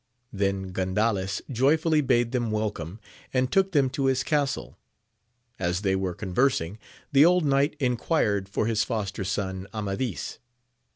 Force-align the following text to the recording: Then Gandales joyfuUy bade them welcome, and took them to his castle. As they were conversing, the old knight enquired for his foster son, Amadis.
Then 0.33 0.71
Gandales 0.73 1.41
joyfuUy 1.51 2.07
bade 2.07 2.31
them 2.31 2.49
welcome, 2.49 2.99
and 3.31 3.51
took 3.51 3.71
them 3.71 3.87
to 3.91 4.05
his 4.05 4.23
castle. 4.23 4.79
As 5.59 5.81
they 5.81 5.95
were 5.95 6.15
conversing, 6.15 6.79
the 7.11 7.23
old 7.23 7.45
knight 7.45 7.75
enquired 7.79 8.49
for 8.49 8.65
his 8.65 8.83
foster 8.83 9.23
son, 9.23 9.67
Amadis. 9.75 10.39